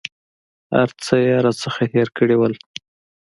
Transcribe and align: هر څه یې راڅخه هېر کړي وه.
هر 0.75 0.89
څه 1.03 1.13
یې 1.25 1.35
راڅخه 1.45 1.83
هېر 1.93 2.09
کړي 2.17 2.35
وه. 2.37 2.47